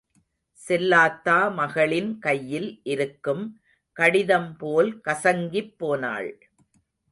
செல்லாத்தா 0.59 1.35
மகளின் 1.53 2.09
கையில் 2.19 2.81
இருக்கும் 2.83 3.43
கடிதம்போல் 3.97 4.91
கசங்கிப் 5.05 5.73
போனாள். 5.77 6.31